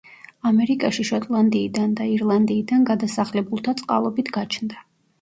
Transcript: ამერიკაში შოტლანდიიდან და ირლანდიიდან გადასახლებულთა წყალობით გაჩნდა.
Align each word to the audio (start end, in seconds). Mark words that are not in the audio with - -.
ამერიკაში 0.51 1.05
შოტლანდიიდან 1.09 1.95
და 2.01 2.09
ირლანდიიდან 2.15 2.91
გადასახლებულთა 2.91 3.79
წყალობით 3.83 4.37
გაჩნდა. 4.41 4.87